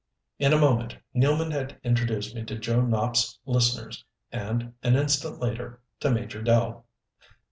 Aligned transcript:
In 0.39 0.51
a 0.51 0.57
moment 0.57 0.97
Nealman 1.15 1.51
had 1.51 1.79
introduced 1.83 2.33
me 2.33 2.43
to 2.45 2.57
Joe 2.57 2.81
Nopp's 2.81 3.37
listeners 3.45 4.03
and, 4.31 4.73
an 4.81 4.95
instant 4.95 5.39
later, 5.39 5.79
to 5.99 6.09
Major 6.09 6.41
Dell. 6.41 6.87